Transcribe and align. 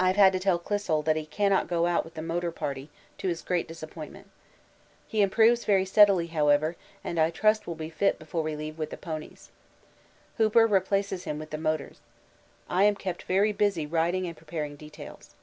I 0.00 0.08
have 0.08 0.16
had 0.16 0.32
to 0.32 0.40
tell 0.40 0.58
Clissold 0.58 1.04
that 1.04 1.14
he 1.14 1.24
cannot 1.24 1.68
go 1.68 1.86
out 1.86 2.02
with 2.04 2.14
the 2.14 2.22
Motor 2.22 2.50
Party, 2.50 2.90
to 3.18 3.28
his 3.28 3.40
great 3.40 3.68
disappointment. 3.68 4.28
He 5.06 5.22
improves 5.22 5.64
very 5.64 5.84
steadily, 5.84 6.26
however, 6.26 6.74
and 7.04 7.20
I 7.20 7.30
trust 7.30 7.64
will 7.64 7.76
be 7.76 7.88
fit 7.88 8.18
before 8.18 8.42
we 8.42 8.56
leave 8.56 8.78
with 8.80 8.90
the 8.90 8.96
ponies. 8.96 9.52
Hooper 10.38 10.66
replaces 10.66 11.22
him 11.22 11.38
with 11.38 11.50
the 11.50 11.56
motors. 11.56 12.00
I 12.68 12.82
am 12.82 12.96
kept 12.96 13.22
very 13.30 13.52
busy 13.52 13.86
writing 13.86 14.26
and 14.26 14.36
preparing 14.36 14.74
details. 14.74 15.36